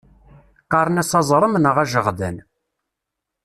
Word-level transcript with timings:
Qqaren-as 0.63 1.11
aẓrem 1.19 1.53
neɣ 1.59 1.75
ajeɣdan. 1.83 2.37